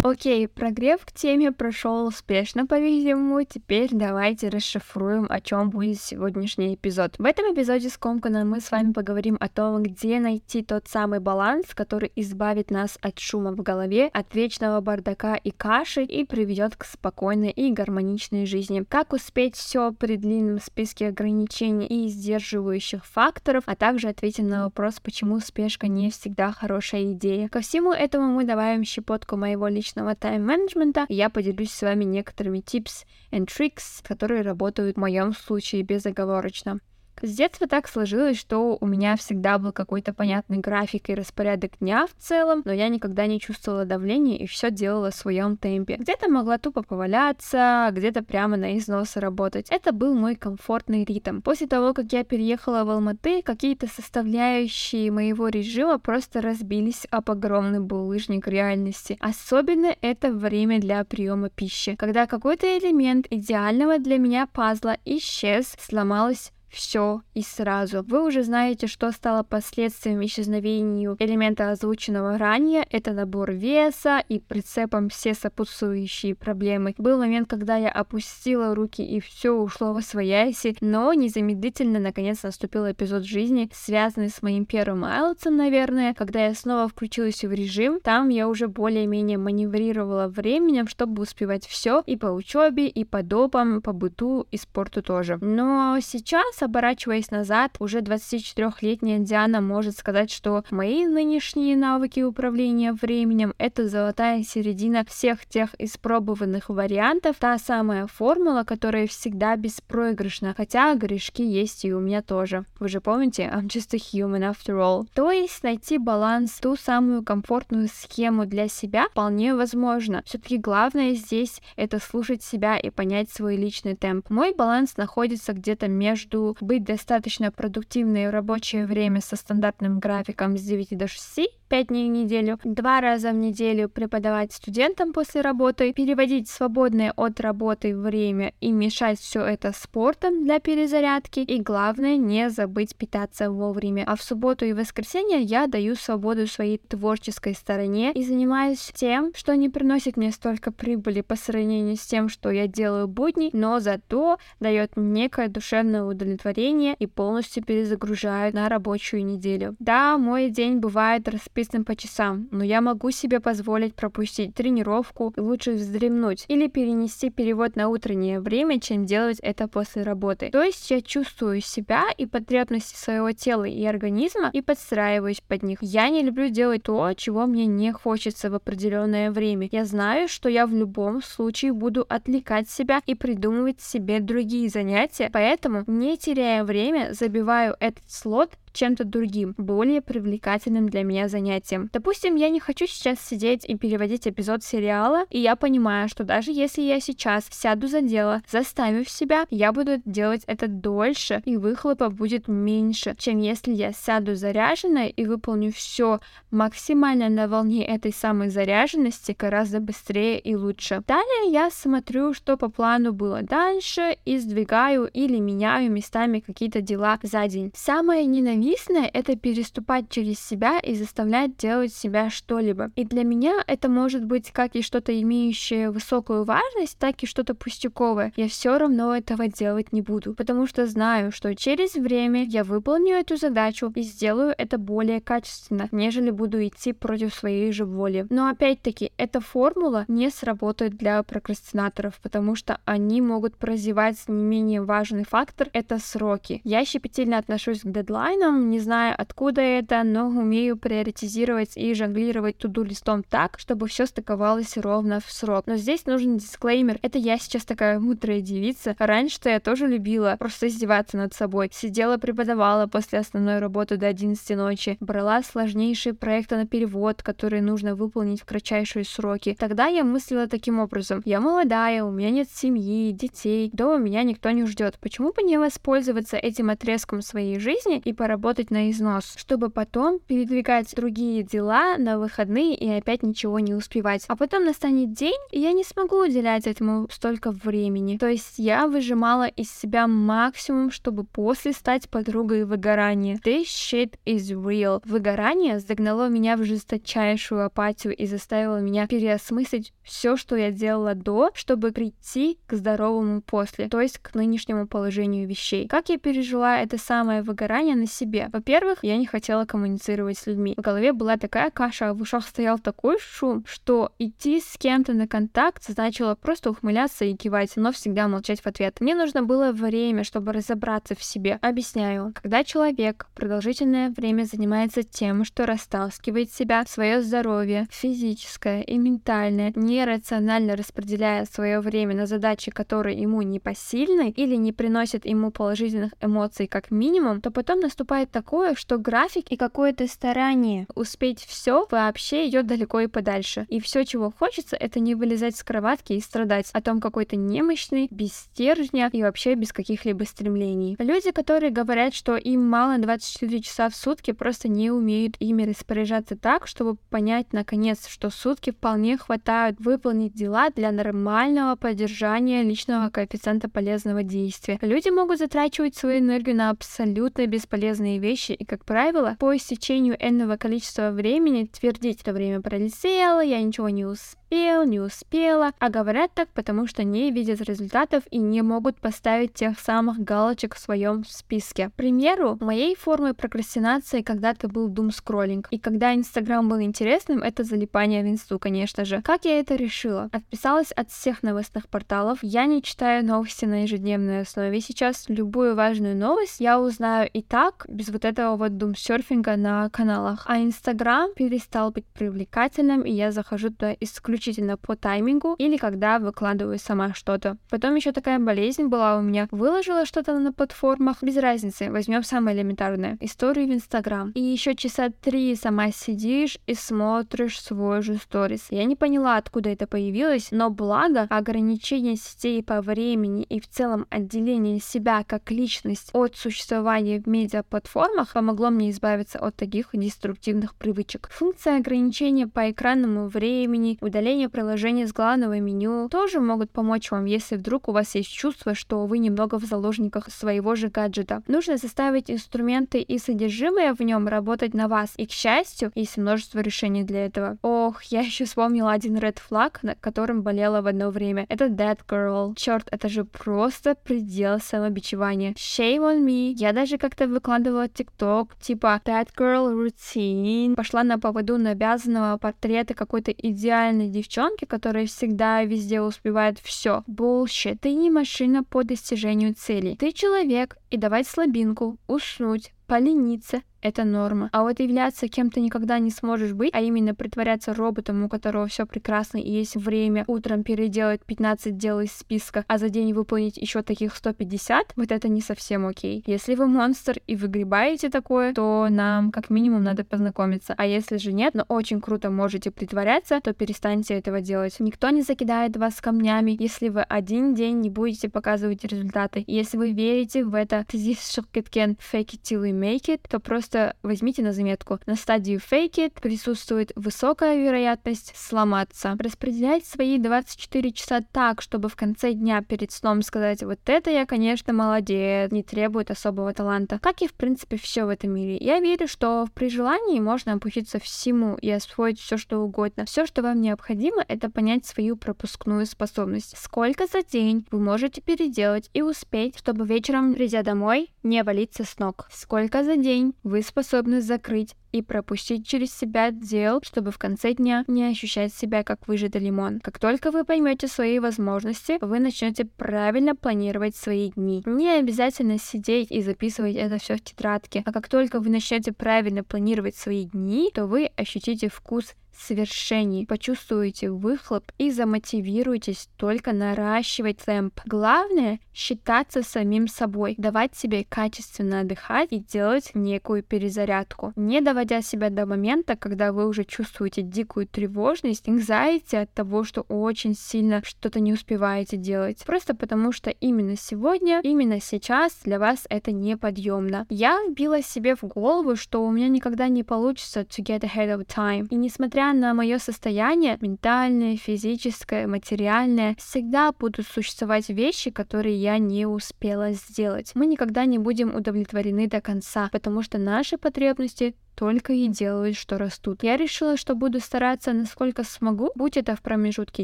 Окей, 0.03 0.47
прогрев 0.47 1.06
к 1.06 1.12
теме 1.12 1.51
прошел 1.51 2.07
успешно, 2.07 2.66
по-видимому. 2.66 3.44
Теперь 3.44 3.89
давайте 3.91 4.50
расшифруем, 4.50 5.28
о 5.29 5.39
чем 5.41 5.69
будет 5.69 6.01
сегодняшний 6.01 6.73
эпизод. 6.73 7.19
В 7.19 7.23
этом 7.23 7.53
эпизоде 7.53 7.88
скомканно 7.88 8.44
мы 8.44 8.62
с 8.62 8.72
вами 8.72 8.94
поговорим 8.94 9.38
о 9.39 9.47
том, 9.47 9.84
где 9.84 10.19
найти 10.19 10.63
тот 10.63 10.88
самый 10.88 11.19
баланс, 11.19 11.75
который 11.75 12.12
избавит 12.16 12.72
нас 12.72 12.97
от 13.03 13.19
шума 13.19 13.51
в 13.51 13.62
голове, 13.62 14.07
от 14.07 14.34
вечного 14.34 14.81
бардака 14.81 15.35
и 15.35 15.51
каши 15.51 16.01
и 16.01 16.25
приведет 16.25 16.75
к 16.75 16.83
спокойной 16.83 17.51
и 17.51 17.72
гармоничной 17.72 18.47
жизни. 18.47 18.83
Как 18.89 19.13
успеть 19.13 19.56
все 19.56 19.91
при 19.91 20.16
длинном 20.16 20.59
списке 20.59 21.09
ограничений 21.09 21.85
и 21.85 22.07
сдерживающих 22.07 23.06
факторов, 23.06 23.66
а 23.68 23.75
также 23.75 24.07
ответим 24.07 24.47
на 24.47 24.63
вопрос, 24.63 25.00
почему 25.00 25.39
спешка 25.41 25.88
не 25.88 26.09
всегда 26.09 26.51
хорошая 26.51 27.12
идея. 27.12 27.50
Ко 27.50 27.62
всему 27.62 27.91
этому 27.94 28.33
мы 28.33 28.45
добавим 28.45 28.83
щепотку 28.83 29.38
моего 29.38 29.68
личного 29.68 29.91
личного 29.91 30.16
тайм-менеджмента, 30.16 31.06
я 31.09 31.29
поделюсь 31.29 31.74
с 31.74 31.81
вами 31.81 32.06
некоторыми 32.06 32.59
tips 32.59 33.06
and 33.31 33.47
tricks, 33.47 34.02
которые 34.03 34.41
работают 34.41 34.96
в 34.96 35.00
моем 35.00 35.34
случае 35.34 35.84
безоговорочно. 35.84 36.79
С 37.23 37.35
детства 37.35 37.67
так 37.67 37.87
сложилось, 37.87 38.39
что 38.39 38.77
у 38.81 38.87
меня 38.87 39.15
всегда 39.15 39.59
был 39.59 39.71
какой-то 39.71 40.11
понятный 40.11 40.57
график 40.57 41.07
и 41.09 41.13
распорядок 41.13 41.73
дня 41.79 42.07
в 42.07 42.19
целом, 42.19 42.63
но 42.65 42.73
я 42.73 42.89
никогда 42.89 43.27
не 43.27 43.39
чувствовала 43.39 43.85
давления 43.85 44.37
и 44.37 44.47
все 44.47 44.71
делала 44.71 45.11
в 45.11 45.15
своем 45.15 45.55
темпе. 45.55 45.97
Где-то 45.97 46.29
могла 46.29 46.57
тупо 46.57 46.81
поваляться, 46.81 47.89
где-то 47.91 48.23
прямо 48.23 48.57
на 48.57 48.75
износ 48.75 49.17
работать. 49.17 49.67
Это 49.69 49.91
был 49.91 50.15
мой 50.15 50.33
комфортный 50.35 51.03
ритм. 51.03 51.41
После 51.41 51.67
того, 51.67 51.93
как 51.93 52.11
я 52.11 52.23
переехала 52.23 52.85
в 52.85 52.89
Алматы, 52.89 53.43
какие-то 53.43 53.85
составляющие 53.85 55.11
моего 55.11 55.47
режима 55.49 55.99
просто 55.99 56.41
разбились 56.41 57.05
об 57.11 57.29
огромный 57.29 57.81
булыжник 57.81 58.47
реальности. 58.47 59.19
Особенно 59.19 59.95
это 60.01 60.31
время 60.31 60.79
для 60.79 61.03
приема 61.03 61.49
пищи, 61.49 61.95
когда 61.97 62.25
какой-то 62.25 62.65
элемент 62.79 63.27
идеального 63.29 63.99
для 63.99 64.17
меня 64.17 64.47
пазла 64.47 64.97
исчез, 65.05 65.75
сломалась 65.79 66.51
все 66.71 67.21
и 67.33 67.41
сразу. 67.41 68.03
Вы 68.03 68.25
уже 68.25 68.43
знаете, 68.43 68.87
что 68.87 69.11
стало 69.11 69.43
последствием 69.43 70.23
исчезновения 70.23 71.15
элемента 71.19 71.71
озвученного 71.71 72.37
ранее. 72.37 72.85
Это 72.89 73.11
набор 73.11 73.51
веса 73.51 74.23
и 74.27 74.39
прицепом 74.39 75.09
все 75.09 75.33
сопутствующие 75.33 76.35
проблемы. 76.35 76.95
Был 76.97 77.17
момент, 77.17 77.49
когда 77.49 77.77
я 77.77 77.89
опустила 77.89 78.73
руки 78.73 79.03
и 79.03 79.19
все 79.19 79.51
ушло 79.51 79.93
во 79.93 80.01
свояси, 80.01 80.75
но 80.81 81.13
незамедлительно 81.13 81.99
наконец 81.99 82.43
наступил 82.43 82.89
эпизод 82.89 83.23
жизни, 83.23 83.69
связанный 83.73 84.29
с 84.29 84.41
моим 84.41 84.65
первым 84.65 85.03
айлотсом, 85.03 85.57
наверное, 85.57 86.13
когда 86.13 86.45
я 86.45 86.53
снова 86.53 86.88
включилась 86.88 87.43
в 87.43 87.51
режим. 87.51 87.99
Там 88.01 88.29
я 88.29 88.47
уже 88.47 88.67
более-менее 88.67 89.38
маневрировала 89.38 90.27
временем, 90.27 90.88
чтобы 90.88 91.23
успевать 91.23 91.65
все 91.65 92.03
и 92.05 92.15
по 92.15 92.27
учебе, 92.27 92.88
и 92.88 93.03
по 93.03 93.23
допам, 93.23 93.81
по 93.81 93.93
быту, 93.93 94.47
и 94.51 94.57
спорту 94.57 95.01
тоже. 95.01 95.38
Но 95.41 95.97
сейчас 96.01 96.60
оборачиваясь 96.61 97.31
назад, 97.31 97.75
уже 97.79 97.99
24-летняя 97.99 99.19
Диана 99.19 99.61
может 99.61 99.97
сказать, 99.97 100.31
что 100.31 100.63
мои 100.72 101.05
нынешние 101.05 101.75
навыки 101.75 102.22
управления 102.22 102.94
временем— 102.94 103.53
это 103.57 103.88
золотая 103.88 104.44
середина 104.44 105.06
всех 105.06 105.45
тех 105.45 105.69
испробованных 105.80 106.69
вариантов, 106.69 107.38
та 107.39 107.57
самая 107.57 108.07
формула, 108.07 108.63
которая 108.63 109.07
всегда 109.07 109.56
беспроигрышна, 109.56 110.53
хотя 110.56 110.95
грешки 110.95 111.44
есть 111.44 111.86
и 111.86 111.94
у 111.94 112.00
меня 112.00 112.21
тоже. 112.21 112.65
Вы 112.80 112.89
же 112.89 113.01
помните, 113.01 113.51
I'm 113.53 113.68
just 113.68 113.94
a 113.94 113.97
human 113.97 114.41
after 114.41 114.75
all. 114.77 115.06
То 115.13 115.31
есть 115.31 115.63
найти 115.63 115.97
баланс, 115.97 116.59
ту 116.59 116.75
самую 116.75 117.24
комфортную 117.24 117.88
схему 117.88 118.45
для 118.45 118.68
себя 118.68 119.07
вполне 119.09 119.56
возможно. 119.56 120.24
Все-таки 120.25 120.57
главное 120.57 121.13
здесь 121.13 121.62
это 121.75 122.00
слушать 122.00 122.44
себя 122.44 122.77
и 122.77 122.89
понять 122.89 123.30
свой 123.30 123.56
личный 123.56 123.95
темп. 123.95 124.30
Мой 124.30 124.53
баланс 124.53 124.97
находится 124.97 125.53
где-то 125.53 125.88
между 125.88 126.50
быть 126.62 126.83
достаточно 126.83 127.51
продуктивной 127.51 128.27
в 128.27 128.31
рабочее 128.31 128.86
время 128.86 129.21
со 129.21 129.36
стандартным 129.36 130.00
графиком 130.00 130.57
с 130.57 130.62
9 130.62 130.98
до 130.98 131.07
6, 131.07 131.50
5 131.71 131.88
дней 131.88 132.09
в 132.09 132.13
неделю, 132.13 132.59
два 132.65 133.00
раза 133.00 133.31
в 133.31 133.35
неделю 133.35 133.88
преподавать 133.88 134.51
студентам 134.51 135.13
после 135.13 135.39
работы, 135.39 135.94
переводить 135.94 136.50
свободное 136.50 137.13
от 137.15 137.39
работы 137.39 137.97
время 137.97 138.51
и 138.59 138.73
мешать 138.73 139.21
все 139.21 139.39
это 139.45 139.71
спортом 139.71 140.44
для 140.44 140.59
перезарядки, 140.59 141.39
и 141.39 141.62
главное, 141.62 142.18
не 142.18 142.50
забыть 142.50 142.97
питаться 142.97 143.50
вовремя. 143.50 144.03
А 144.06 144.18
в 144.18 144.21
субботу 144.21 144.65
и 144.65 144.73
воскресенье 144.73 145.39
я 145.39 145.68
даю 145.68 145.95
свободу 145.95 146.45
своей 146.45 146.77
творческой 146.77 147.53
стороне 147.53 148.12
и 148.12 148.21
занимаюсь 148.21 148.91
тем, 148.94 149.31
что 149.33 149.56
не 149.56 149.69
приносит 149.69 150.17
мне 150.17 150.31
столько 150.33 150.74
прибыли 150.74 151.21
по 151.21 151.38
сравнению 151.38 151.95
с 151.95 152.06
тем, 152.06 152.27
что 152.27 152.51
я 152.51 152.67
делаю 152.67 153.07
будни, 153.07 153.50
но 153.53 153.79
зато 153.79 154.39
дает 154.59 154.97
некое 154.97 155.47
душевное 155.47 156.03
удовлетворение 156.03 156.95
и 157.00 157.06
полностью 157.06 157.63
перезагружает 157.63 158.53
на 158.53 158.67
рабочую 158.67 159.24
неделю. 159.24 159.77
Да, 159.79 160.17
мой 160.17 160.50
день 160.50 160.79
бывает 160.79 161.29
расписан 161.29 161.61
расписан 161.62 161.86
по 161.86 161.96
часам, 161.96 162.48
но 162.52 162.63
я 162.63 162.81
могу 162.81 163.12
себе 163.12 163.40
позволить 163.40 163.96
пропустить 163.96 164.56
тренировку 164.56 165.34
лучше 165.38 165.74
вздремнуть 165.74 166.46
или 166.48 166.68
перенести 166.68 167.30
перевод 167.30 167.75
на 167.75 167.90
утреннее 167.90 168.40
время, 168.40 168.80
чем 168.80 169.06
делать 169.06 169.40
это 169.42 169.68
после 169.68 170.04
работы. 170.04 170.50
То 170.52 170.63
есть 170.63 170.90
я 170.92 171.02
чувствую 171.02 171.62
себя 171.62 172.06
и 172.18 172.25
потребности 172.25 172.96
своего 172.96 173.31
тела 173.31 173.66
и 173.66 173.86
организма 173.86 174.50
и 174.54 174.62
подстраиваюсь 174.62 175.42
под 175.42 175.63
них. 175.63 175.80
Я 175.81 176.10
не 176.10 176.24
люблю 176.24 176.50
делать 176.50 176.84
то, 176.84 177.13
чего 177.13 177.46
мне 177.46 177.66
не 177.68 177.92
хочется 177.92 178.50
в 178.50 178.56
определенное 178.56 179.31
время. 179.31 179.69
Я 179.72 179.86
знаю, 179.86 180.28
что 180.28 180.50
я 180.50 180.66
в 180.66 180.74
любом 180.74 181.22
случае 181.22 181.74
буду 181.74 182.06
отвлекать 182.10 182.69
себя 182.69 183.02
и 183.06 183.16
придумывать 183.16 183.81
себе 183.81 184.19
другие 184.19 184.69
занятия, 184.69 185.30
поэтому, 185.31 185.84
не 185.88 186.18
теряя 186.18 186.63
время, 186.63 187.13
забиваю 187.13 187.75
этот 187.80 188.04
слот 188.08 188.52
чем-то 188.73 189.03
другим, 189.06 189.53
более 189.57 190.01
привлекательным 190.01 190.89
для 190.89 191.03
меня 191.03 191.27
занятием. 191.27 191.89
Допустим, 191.91 192.35
я 192.35 192.50
не 192.50 192.59
хочу 192.59 192.88
сейчас 192.88 193.19
сидеть 193.19 193.65
и 193.65 193.75
переводить 193.75 194.27
эпизод 194.27 194.63
сериала, 194.63 195.25
и 195.29 195.39
я 195.39 195.56
понимаю, 195.56 196.09
что 196.09 196.23
даже 196.23 196.51
если 196.51 196.81
я 196.81 197.00
сейчас 197.00 197.47
сяду 197.50 197.88
за 197.88 198.01
дело, 198.01 198.41
заставив 198.50 199.09
себя, 199.09 199.45
я 199.50 199.71
буду 199.71 200.01
делать 200.06 200.44
это 200.47 200.68
дольше, 200.68 201.41
и 201.45 201.57
выхлопа 201.57 202.09
будет 202.09 202.47
меньше, 202.47 203.15
чем 203.18 203.39
если 203.39 203.73
я 203.73 203.91
сяду 203.91 204.35
заряженная 204.35 205.07
и 205.07 205.25
выполню 205.25 205.71
все 205.71 206.19
максимально 206.50 207.29
на 207.29 207.47
волне 207.47 207.85
этой 207.85 208.13
самой 208.13 208.50
заряженности 208.50 209.35
гораздо 209.38 209.79
быстрее 209.79 210.39
и 210.39 210.56
лучше. 210.56 211.03
Далее 211.07 211.51
я 211.51 211.69
смотрю, 211.69 212.33
что 212.33 212.57
по 212.57 212.69
плану 212.69 213.12
было 213.13 213.41
дальше, 213.41 214.17
и 214.25 214.38
сдвигаю 214.38 215.09
или 215.12 215.39
меняю 215.39 215.91
местами 215.91 216.39
какие-то 216.39 216.81
дела 216.81 217.19
за 217.24 217.47
день. 217.47 217.71
Самое 217.75 218.25
ненавистное 218.25 218.61
ненавистное— 218.62 219.10
это 219.13 219.36
переступать 219.36 220.10
через 220.10 220.40
себя 220.40 220.80
и 220.80 220.96
заставлять 220.96 221.58
делать 221.58 221.94
себя 221.94 222.30
что-либо. 222.30 222.92
И 222.96 223.06
для 223.06 223.24
меня 223.24 223.63
это 223.68 223.90
может 223.90 224.25
быть 224.25 224.52
как 224.52 224.75
и 224.75 224.81
что-то 224.81 225.19
имеющее 225.19 225.90
высокую 225.90 226.44
важность, 226.44 226.98
так 226.98 227.24
и 227.24 227.25
что-то 227.25 227.56
пустяковое. 227.56 228.31
Я 228.36 228.48
все 228.48 228.78
равно 228.78 229.16
этого 229.16 229.48
делать 229.48 229.92
не 229.92 230.02
буду, 230.02 230.34
потому 230.34 230.68
что 230.68 230.86
знаю, 230.86 231.31
что 231.31 231.56
через 231.56 231.96
время 231.96 232.44
я 232.44 232.63
выполню 232.63 233.16
эту 233.16 233.38
задачу 233.38 233.92
и 233.96 234.02
сделаю 234.02 234.54
это 234.58 234.78
более 234.78 235.22
качественно, 235.22 235.90
нежели 235.92 236.30
буду 236.30 236.66
идти 236.66 236.94
против 236.94 237.34
своей 237.34 237.72
же 237.72 237.86
воли. 237.86 238.28
Но 238.30 238.48
опять-таки, 238.48 239.12
эта 239.18 239.40
формула 239.40 240.06
не 240.08 240.30
сработает 240.30 240.96
для 240.96 241.24
прокрастинаторов, 241.24 242.19
потому 242.22 242.56
что 242.56 242.80
они 242.86 243.22
могут 243.22 243.56
прозевать 243.56 244.18
не 244.28 244.44
менее 244.44 244.81
важный 244.81 245.24
фактор— 245.24 245.69
это 245.74 245.98
сроки. 246.00 246.62
Я 246.63 246.86
щепетильно 246.86 247.38
отношусь 247.38 247.81
к 247.81 247.92
дедлайнам, 247.92 248.50
целом 248.51 248.69
не 248.69 248.80
знаю, 248.80 249.15
откуда 249.18 249.62
это, 249.62 250.03
но 250.03 250.27
умею 250.27 250.77
приоритизировать 250.77 251.71
и 251.75 251.94
жонглировать 251.94 252.57
туду 252.57 252.83
листом 252.83 253.24
так, 253.24 253.57
чтобы 253.59 253.88
все 253.88 254.06
стыковалось 254.06 254.77
ровно 254.77 255.19
в 255.19 255.31
срок. 255.31 255.65
Но 255.68 255.77
здесь 255.77 256.06
нужен 256.06 256.38
дисклеймер. 256.38 257.00
Это 257.01 257.18
я 257.18 257.38
сейчас 257.38 257.65
такая 257.65 258.00
мудрая 258.00 258.42
девица. 258.42 258.95
Раньше-то 259.00 259.50
я 259.50 259.59
тоже 259.59 259.88
любила 259.88 260.36
просто 260.39 260.68
издеваться 260.68 261.18
над 261.18 261.33
собой. 261.33 261.69
Сидела, 261.71 262.18
преподавала 262.18 262.88
после 262.88 263.19
основной 263.19 263.59
работы 263.59 263.98
до 263.98 264.07
11 264.07 264.57
ночи, 264.57 264.98
брала 265.00 265.44
сложнейшие 265.44 266.13
проекты 266.13 266.56
на 266.56 266.68
перевод, 266.68 267.24
которые 267.24 267.62
нужно 267.62 267.95
выполнить 267.95 268.42
в 268.42 268.45
кратчайшие 268.45 269.06
сроки. 269.06 269.56
Тогда 269.57 269.88
я 269.88 270.03
мыслила 270.03 270.48
таким 270.48 270.80
образом. 270.80 271.21
Я 271.25 271.39
молодая, 271.39 272.03
у 272.03 272.12
меня 272.12 272.30
нет 272.30 272.50
семьи, 272.51 273.12
детей, 273.12 273.69
дома 273.74 273.98
меня 273.98 274.24
никто 274.24 274.50
не 274.51 274.65
ждет. 274.65 274.98
Почему 275.00 275.31
бы 275.31 275.44
не 275.44 275.57
воспользоваться 275.57 276.38
этим 276.38 276.69
отрезком 276.69 277.21
своей 277.21 277.59
жизни 277.59 278.01
и 278.03 278.13
поработать 278.13 278.40
работать 278.41 278.71
на 278.71 278.89
износ, 278.89 279.35
чтобы 279.38 279.69
потом 279.69 280.19
передвигать 280.19 280.91
другие 280.95 281.43
дела 281.43 281.97
на 281.99 282.17
выходные 282.17 282.73
и 282.73 282.89
опять 282.89 283.21
ничего 283.21 283.59
не 283.59 283.75
успевать. 283.75 284.25
А 284.27 284.35
потом 284.35 284.65
настанет 284.65 285.13
день, 285.13 285.38
и 285.51 285.59
я 285.59 285.73
не 285.73 285.83
смогу 285.83 286.23
уделять 286.23 286.65
этому 286.65 287.07
столько 287.11 287.51
времени. 287.51 288.17
То 288.17 288.27
есть 288.27 288.55
я 288.57 288.88
выжимала 288.88 289.47
из 289.47 289.71
себя 289.71 290.07
максимум, 290.07 290.89
чтобы 290.89 291.23
после 291.23 291.73
стать 291.73 292.09
подругой 292.09 292.65
выгорания. 292.65 293.39
This 293.45 293.65
shit 293.65 294.15
is 294.25 294.49
real. 294.59 295.03
Выгорание 295.05 295.79
загнало 295.79 296.27
меня 296.27 296.57
в 296.57 296.63
жесточайшую 296.63 297.63
апатию 297.63 298.15
и 298.15 298.25
заставило 298.25 298.81
меня 298.81 299.05
переосмыслить 299.05 299.93
все, 300.01 300.35
что 300.35 300.55
я 300.55 300.71
делала 300.71 301.13
до, 301.13 301.51
чтобы 301.53 301.91
прийти 301.91 302.57
к 302.65 302.73
здоровому 302.73 303.43
после, 303.43 303.88
то 303.88 304.01
есть 304.01 304.17
к 304.17 304.33
нынешнему 304.33 304.88
положению 304.88 305.47
вещей. 305.47 305.88
Как 305.88 306.09
я 306.09 306.17
пережила 306.17 306.79
это 306.79 306.97
самое 306.97 307.43
выгорание 307.43 307.95
на 307.95 308.07
себе? 308.07 308.31
Себе. 308.31 308.50
Во-первых, 308.54 309.00
я 309.01 309.18
не 309.18 309.25
хотела 309.25 309.66
коммуницировать 309.66 310.38
с 310.38 310.48
людьми. 310.48 310.74
В 310.78 310.81
голове 310.81 311.12
была 311.12 311.38
такая 311.38 311.69
каша, 311.69 312.10
а 312.10 312.13
в 312.13 312.22
ушах 312.22 312.48
стоял 312.48 312.80
такой 312.80 313.18
шум, 313.19 313.63
что 313.68 314.12
идти 314.19 314.62
с 314.62 314.78
кем-то 314.78 315.13
на 315.13 315.28
контакт 315.28 315.83
значило 315.88 316.36
просто 316.36 316.69
ухмыляться 316.69 317.25
и 317.25 317.36
кивать, 317.36 317.74
но 317.75 317.92
всегда 317.92 318.28
молчать 318.28 318.62
в 318.62 318.68
ответ. 318.68 319.01
Мне 319.01 319.16
нужно 319.16 319.44
было 319.44 319.72
время, 319.72 320.24
чтобы 320.24 320.54
разобраться 320.54 321.16
в 321.16 321.24
себе. 321.24 321.60
Объясняю. 321.62 322.33
Когда 322.42 322.63
человек 322.63 323.28
продолжительное 323.36 324.10
время 324.10 324.44
занимается 324.44 325.04
тем, 325.04 325.44
что 325.44 325.66
растаскивает 325.66 326.51
себя, 326.51 326.84
свое 326.88 327.22
здоровье, 327.22 327.88
физическое 327.92 328.81
и 328.81 328.98
ментальное, 328.98 329.74
нерационально 329.75 330.75
распределяя 330.75 331.45
свое 331.45 331.80
время 331.81 332.16
на 332.16 332.25
задачи, 332.25 332.72
которые 332.72 333.19
ему 333.19 333.42
не 333.42 333.60
посильны 333.60 334.30
или 334.30 334.56
не 334.56 334.72
приносят 334.72 335.25
ему 335.25 335.51
положительных 335.51 336.13
эмоций 336.22 336.68
как 336.68 336.92
минимум, 336.92 337.42
то 337.42 337.51
потом 337.51 337.81
наступает 337.81 338.20
бывает 338.21 338.31
такое, 338.31 338.75
что 338.75 338.97
график 339.00 339.51
и 339.51 339.57
какое-то 339.57 340.07
старание 340.07 340.85
успеть 340.94 341.44
все 341.44 341.88
вообще 341.89 342.47
идет 342.47 342.68
далеко 342.68 343.00
и 343.00 343.07
подальше. 343.07 343.65
И 343.68 343.79
все, 343.79 344.06
чего 344.06 344.31
хочется, 344.38 344.75
это 344.75 345.00
не 345.00 345.15
вылезать 345.15 345.56
с 345.56 345.63
кроватки 345.63 346.13
и 346.13 346.21
страдать 346.21 346.69
о 346.73 346.81
том, 346.81 347.00
какой 347.01 347.25
то 347.25 347.35
немощный, 347.35 348.07
без 348.12 348.33
стержня 348.33 349.09
и 349.12 349.23
вообще 349.23 349.56
без 349.56 349.73
каких-либо 349.73 350.23
стремлений. 350.23 350.95
Люди, 351.00 351.31
которые 351.31 351.71
говорят, 351.71 352.13
что 352.13 352.35
им 352.35 352.68
мало 352.69 353.00
24 353.00 353.62
часа 353.62 353.89
в 353.89 353.95
сутки, 353.95 354.33
просто 354.33 354.67
не 354.67 354.91
умеют 354.91 355.35
ими 355.39 355.63
распоряжаться 355.63 356.35
так, 356.35 356.67
чтобы 356.67 356.97
понять 357.09 357.53
наконец, 357.53 358.07
что 358.07 358.29
сутки 358.29 358.69
вполне 358.69 359.17
хватают 359.17 359.79
выполнить 359.79 360.34
дела 360.34 360.69
для 360.69 360.91
нормального 360.91 361.75
поддержания 361.75 362.62
личного 362.62 363.10
коэффициента 363.10 363.67
полезного 363.67 364.22
действия. 364.22 364.77
Люди 364.81 365.10
могут 365.10 365.39
затрачивать 365.39 365.96
свою 365.96 366.19
энергию 366.19 366.55
на 366.55 366.69
абсолютно 366.69 367.48
бесполезные 367.48 368.11
разные 368.12 368.20
вещи, 368.20 368.51
и, 368.51 368.65
как 368.65 368.86
правило, 368.86 369.36
по 369.39 369.56
истечению 369.56 370.15
энного 370.20 370.58
количества 370.58 371.12
времени 371.12 371.65
твердить, 371.65 372.22
что 372.22 372.34
время 372.34 372.62
пролетело, 372.62 373.41
я 373.41 373.62
ничего 373.62 373.89
не 373.89 374.06
успела, 374.06 374.40
успел, 374.51 374.84
не 374.84 375.00
успела, 375.00 375.72
а 375.79 375.89
говорят 375.89 376.31
так, 376.34 376.50
потому 376.50 376.86
что 376.86 377.05
не 377.05 377.31
видят 377.31 377.62
результатов 377.62 378.24
и 378.31 378.38
не 378.38 378.62
могут 378.62 378.98
поставить 378.98 379.53
тех 379.53 379.79
самых 379.79 380.20
галочек 380.20 380.75
в 380.75 380.79
своем 380.79 381.24
списке. 381.25 381.89
К 381.89 381.93
примеру, 381.93 382.58
моей 382.60 382.96
формой 382.96 383.34
прокрастинации 383.34 384.22
когда-то 384.22 384.67
был 384.67 384.89
дум 384.89 385.12
скроллинг, 385.12 385.67
и 385.72 385.79
когда 385.79 386.13
Инстаграм 386.13 386.67
был 386.67 386.81
интересным, 386.81 387.41
это 387.41 387.63
залипание 387.63 388.24
в 388.24 388.27
инсту, 388.27 388.60
конечно 388.60 389.05
же. 389.05 389.22
Как 389.22 389.46
я 389.46 389.58
это 389.58 389.75
решила? 389.75 390.29
Отписалась 390.34 390.91
от 390.91 391.10
всех 391.12 391.43
новостных 391.43 391.88
порталов, 391.88 392.39
я 392.41 392.65
не 392.65 392.84
читаю 392.84 393.25
новости 393.25 393.63
на 393.63 393.84
ежедневной 393.84 394.41
основе 394.41 394.81
сейчас, 394.81 395.29
любую 395.29 395.75
важную 395.75 396.17
новость 396.17 396.60
я 396.60 396.77
узнаю 396.81 397.29
и 397.31 397.41
так, 397.41 397.86
без 397.88 398.10
вот 398.10 398.25
этого 398.25 398.58
вот 398.58 398.77
думсерфинга 398.77 399.55
на 399.55 399.89
каналах. 399.91 400.43
А 400.48 400.60
Инстаграм 400.60 401.29
перестал 401.34 401.91
быть 401.91 402.05
привлекательным, 402.08 403.03
и 403.03 403.12
я 403.13 403.31
захожу 403.31 403.70
туда 403.70 403.96
исключительно 404.01 404.40
исключительно 404.41 404.77
по 404.77 404.95
таймингу 404.95 405.55
или 405.60 405.77
когда 405.77 406.19
выкладываю 406.19 406.79
сама 406.79 407.13
что-то. 407.13 407.57
Потом 407.69 407.95
еще 407.95 408.12
такая 408.12 408.39
болезнь 408.39 408.88
была 408.88 409.17
у 409.17 409.21
меня. 409.21 409.48
Выложила 409.51 410.05
что-то 410.05 410.38
на 410.39 410.51
платформах, 410.51 411.21
без 411.21 411.38
разницы, 411.38 411.91
возьмем 411.91 412.24
самое 412.24 412.57
элементарное. 412.57 413.17
Историю 413.21 413.67
в 413.67 413.74
Инстаграм. 413.74 414.31
И 414.31 414.41
еще 414.41 414.75
часа 414.75 415.10
три 415.10 415.55
сама 415.55 415.91
сидишь 415.91 416.57
и 416.65 416.74
смотришь 416.74 417.62
свой 417.62 418.01
же 418.01 418.15
сторис. 418.15 418.67
Я 418.71 418.86
не 418.86 418.95
поняла, 418.95 419.38
откуда 419.38 419.69
это 419.69 419.86
появилось, 419.86 420.48
но 420.51 420.69
благо 420.69 421.27
ограничение 421.29 422.15
сетей 422.15 422.63
по 422.63 422.81
времени 422.81 423.43
и 423.43 423.60
в 423.60 423.67
целом 423.67 424.07
отделение 424.10 424.79
себя 424.79 425.24
как 425.24 425.51
личность 425.51 426.10
от 426.13 426.36
существования 426.36 427.21
в 427.21 427.27
медиаплатформах 427.27 428.33
помогло 428.33 428.69
мне 428.69 428.89
избавиться 428.89 429.38
от 429.38 429.55
таких 429.55 429.89
деструктивных 429.93 430.75
привычек. 430.75 431.29
Функция 431.31 431.77
ограничения 431.77 432.48
по 432.48 432.71
экранному 432.71 433.27
времени, 433.27 433.98
удаление 434.01 434.30
приложения 434.50 435.07
с 435.07 435.13
главного 435.13 435.59
меню 435.59 436.09
тоже 436.09 436.39
могут 436.39 436.71
помочь 436.71 437.11
вам, 437.11 437.25
если 437.25 437.55
вдруг 437.55 437.88
у 437.88 437.91
вас 437.91 438.15
есть 438.15 438.31
чувство, 438.31 438.75
что 438.75 439.05
вы 439.05 439.17
немного 439.17 439.59
в 439.59 439.65
заложниках 439.65 440.29
своего 440.31 440.75
же 440.75 440.89
гаджета. 440.89 441.43
Нужно 441.47 441.77
заставить 441.77 442.29
инструменты 442.29 443.01
и 443.01 443.17
содержимое 443.17 443.93
в 443.93 444.00
нем 444.01 444.27
работать 444.27 444.73
на 444.73 444.88
вас. 444.88 445.13
И, 445.17 445.25
к 445.25 445.31
счастью, 445.31 445.91
есть 445.95 446.17
множество 446.17 446.59
решений 446.59 447.03
для 447.03 447.25
этого. 447.25 447.57
Ох, 447.61 448.03
я 448.03 448.21
еще 448.21 448.45
вспомнила 448.45 448.91
один 448.91 449.17
red 449.17 449.38
flag, 449.50 449.77
на 449.81 449.95
котором 449.95 450.41
болела 450.41 450.81
в 450.81 450.88
одно 450.88 451.09
время. 451.09 451.45
Это 451.50 451.65
Dead 451.65 451.97
Girl. 452.07 452.53
Черт, 452.55 452.88
это 452.91 453.09
же 453.09 453.25
просто 453.25 453.95
предел 453.95 454.59
самобичевания. 454.59 455.53
Shame 455.53 456.00
on 456.00 456.25
me. 456.25 456.53
Я 456.55 456.73
даже 456.73 456.97
как-то 456.97 457.27
выкладывала 457.27 457.88
тикток, 457.88 458.55
типа 458.59 459.01
Dead 459.05 459.27
Girl 459.38 459.73
Routine. 459.73 460.75
Пошла 460.75 461.03
на 461.03 461.19
поводу 461.19 461.57
навязанного 461.57 462.38
портрета 462.38 462.93
какой-то 462.93 463.31
идеальной 463.31 464.07
девчонки, 464.22 464.66
которая 464.66 465.08
всегда 465.08 465.63
везде 465.63 466.01
успевает 466.01 466.60
все. 466.60 467.04
Bullshit. 467.08 467.80
Ты 467.82 467.94
не 467.94 468.10
машина 468.10 468.63
по 468.63 468.84
достижению 468.84 469.56
целей. 469.56 469.96
Ты 469.98 470.12
человек, 470.12 470.78
и 470.90 470.98
давать 470.98 471.28
слабинку, 471.28 471.98
уснуть, 472.08 472.72
полениться, 472.88 473.62
это 473.81 474.03
норма. 474.03 474.50
А 474.51 474.63
вот 474.63 474.79
являться 474.79 475.27
кем 475.27 475.50
ты 475.50 475.61
никогда 475.61 476.00
не 476.00 476.11
сможешь 476.11 476.53
быть, 476.53 476.71
а 476.73 476.81
именно 476.81 477.15
притворяться 477.15 477.73
роботом, 477.73 478.23
у 478.23 478.29
которого 478.29 478.67
все 478.67 478.85
прекрасно 478.85 479.38
и 479.38 479.50
есть 479.50 479.75
время 479.75 480.23
утром 480.27 480.63
переделать 480.63 481.23
15 481.25 481.77
дел 481.77 482.00
из 482.00 482.11
списка, 482.11 482.63
а 482.67 482.77
за 482.77 482.89
день 482.89 483.13
выполнить 483.13 483.57
еще 483.57 483.81
таких 483.81 484.15
150, 484.15 484.93
вот 484.95 485.11
это 485.11 485.27
не 485.29 485.41
совсем 485.41 485.88
окей. 485.88 486.23
Если 486.25 486.55
вы 486.55 486.67
монстр 486.67 487.19
и 487.27 487.35
выгребаете 487.35 488.09
такое, 488.09 488.53
то 488.53 488.88
нам 488.89 489.31
как 489.31 489.50
минимум 489.50 489.83
надо 489.83 490.03
познакомиться. 490.03 490.73
А 490.77 490.85
если 490.85 491.17
же 491.17 491.33
нет, 491.33 491.53
но 491.53 491.65
очень 491.67 492.01
круто 492.01 492.29
можете 492.29 492.71
притворяться, 492.71 493.39
то 493.41 493.53
перестаньте 493.53 494.15
этого 494.15 494.41
делать. 494.41 494.79
Никто 494.79 495.09
не 495.09 495.21
закидает 495.21 495.77
вас 495.77 496.01
камнями, 496.01 496.55
если 496.59 496.89
вы 496.89 497.01
один 497.01 497.55
день 497.55 497.79
не 497.79 497.89
будете 497.89 498.29
показывать 498.29 498.83
результаты. 498.83 499.43
Если 499.47 499.77
вы 499.77 499.91
верите 499.91 500.43
в 500.43 500.53
это, 500.53 500.85
this 500.91 501.17
shit 501.19 501.45
can 501.71 501.97
fake 501.97 502.31
it 502.33 502.41
till 502.43 502.61
we 502.61 502.71
make 502.71 503.07
it, 503.07 503.21
то 503.29 503.39
просто 503.39 503.71
Просто 503.72 503.96
возьмите 504.04 504.42
на 504.42 504.51
заметку. 504.51 505.00
На 505.06 505.16
стадии 505.16 505.56
fake 505.56 505.96
it 505.96 506.22
присутствует 506.22 506.92
высокая 506.98 507.56
вероятность 507.56 508.34
сломаться. 508.36 509.16
Распределять 509.18 509.86
свои 509.86 510.18
24 510.18 510.92
часа 510.92 511.22
так, 511.32 511.62
чтобы 511.62 511.88
в 511.88 511.96
конце 511.96 512.34
дня 512.34 512.62
перед 512.63 512.92
сном 512.92 513.22
сказать, 513.22 513.63
вот 513.63 513.80
это 513.86 514.12
я, 514.12 514.25
конечно, 514.25 514.74
молодец, 514.74 515.54
не 515.54 515.63
требует 515.63 516.12
особого 516.12 516.54
таланта. 516.54 517.00
Как 517.01 517.22
и, 517.22 517.28
в 517.28 517.34
принципе, 517.34 517.78
все 517.78 518.04
в 518.04 518.10
этом 518.10 518.32
мире. 518.32 518.58
Я 518.60 518.82
верю, 518.82 519.08
что 519.08 519.48
при 519.54 519.70
желании 519.70 520.20
можно 520.20 520.51
обучиться 520.51 521.00
всему 521.00 521.56
и 521.56 521.70
освоить 521.70 522.20
все, 522.20 522.36
что 522.36 522.60
угодно. 522.60 523.06
Все, 523.06 523.25
что 523.25 523.42
вам 523.42 523.62
необходимо, 523.62 524.25
это 524.28 524.50
понять 524.50 524.86
свою 524.86 525.16
пропускную 525.16 525.86
способность. 525.86 526.58
Сколько 526.58 527.08
за 527.08 527.24
день 527.24 527.66
вы 527.72 527.80
можете 527.80 528.20
переделать 528.20 528.90
и 528.94 529.01
успеть, 529.01 529.58
чтобы 529.58 529.86
вечером, 529.86 530.34
придя 530.34 530.62
домой, 530.62 531.13
не 531.24 531.42
валиться 531.42 531.86
с 531.86 531.98
ног. 532.00 532.28
Сколько 532.32 532.84
за 532.84 532.98
день 532.98 533.34
вы 533.44 533.61
способны 533.62 534.22
закрыть 534.22 534.75
и 534.91 535.01
пропустить 535.01 535.65
через 535.65 535.96
себя 535.96 536.32
дел, 536.32 536.82
чтобы 536.84 537.12
в 537.12 537.18
конце 537.18 537.53
дня 537.53 537.84
не 537.88 538.06
ощущать 538.06 538.53
себя 538.53 538.84
как 538.84 539.08
выжатый 539.08 539.41
лимон. 539.41 539.80
Как 539.80 540.00
только 540.00 540.32
вы 540.32 540.44
поймете 540.44 540.88
свои 540.88 541.20
возможности, 541.20 541.98
вы 542.01 542.20
начнете 542.20 542.65
правильно 542.65 543.36
планировать 543.36 543.96
свои 543.96 544.32
дни. 544.32 544.63
Не 544.65 545.00
обязательно 545.00 545.58
сидеть 545.58 546.12
и 546.12 546.22
записывать 546.22 546.75
это 546.75 546.98
все 546.98 547.15
в 547.15 547.22
тетрадке, 547.22 547.84
а 547.86 547.91
как 547.91 548.10
только 548.10 548.39
вы 548.39 548.50
начнете 548.50 548.91
правильно 548.91 549.44
планировать 549.44 549.96
свои 549.96 550.25
дни, 550.25 550.72
то 550.74 550.86
вы 550.86 551.10
ощутите 551.15 551.70
вкус 551.70 552.13
свершений, 552.41 553.25
почувствуете 553.25 554.10
выхлоп 554.10 554.71
и 554.77 554.91
замотивируетесь 554.91 556.10
только 556.17 556.53
наращивать 556.53 557.38
темп. 557.38 557.79
Главное— 557.86 558.60
считаться 558.74 559.43
самим 559.43 559.88
собой, 559.88 560.36
давать 560.38 560.75
себе 560.75 561.05
качественно 561.07 561.81
отдыхать 561.81 562.29
и 562.31 562.39
делать 562.39 562.91
некую 562.93 563.43
перезарядку, 563.43 564.33
не 564.36 564.62
доводя 564.62 565.01
себя 565.01 565.29
до 565.29 565.45
момента, 565.45 565.95
когда 565.95 566.31
вы 566.31 566.48
уже 566.48 566.63
чувствуете 566.63 567.21
дикую 567.21 567.67
тревожность, 567.67 568.48
anxiety 568.48 569.21
от 569.21 569.31
того, 569.33 569.63
что 569.63 569.81
очень 569.81 570.36
сильно 570.36 570.81
что-то 570.83 571.19
не 571.19 571.33
успеваете 571.33 571.98
делать. 571.98 572.43
Просто 572.45 572.75
потому, 572.75 573.12
что 573.12 573.29
именно 573.29 573.75
сегодня, 573.75 574.39
именно 574.43 574.79
сейчас 574.79 575.38
для 575.43 575.60
вас 575.60 575.86
это 575.89 576.12
неподъемно. 576.12 577.05
Я 577.10 577.39
вбила 577.48 577.81
себе 577.81 578.15
в 578.15 578.24
голову, 578.24 578.75
что 578.75 579.05
у 579.05 579.12
меня 579.12 579.27
никогда 579.27 579.67
не 579.67 579.83
получится 579.83 580.41
to 580.41 580.63
get 580.63 580.81
ahead 580.81 581.15
of 581.15 581.25
time. 581.25 581.67
И 581.69 581.75
несмотря 581.75 582.30
на 582.33 582.53
мое 582.53 582.79
состояние, 582.79 583.57
ментальное, 583.61 584.38
физическое, 584.38 585.27
материальное, 585.27 586.15
всегда 586.17 586.71
будут 586.71 587.07
существовать 587.07 587.69
вещи, 587.69 588.11
которые 588.11 588.55
я 588.55 588.77
не 588.77 589.05
успела 589.05 589.71
сделать. 589.71 590.31
Мы 590.35 590.45
никогда 590.45 590.85
не 590.85 590.97
будем 590.97 591.35
удовлетворены 591.35 592.07
до 592.07 592.21
конца, 592.21 592.69
потому 592.71 593.01
что 593.01 593.17
наши 593.17 593.57
потребности 593.57 594.35
только 594.55 594.93
и 594.93 595.07
делают, 595.07 595.57
что 595.57 595.77
растут. 595.77 596.23
Я 596.23 596.38
решила, 596.38 596.77
что 596.77 596.95
буду 596.95 597.19
стараться, 597.19 597.73
насколько 597.73 598.23
смогу, 598.23 598.71
будь 598.75 598.97
это 598.97 599.15
в 599.15 599.21
промежутке 599.21 599.83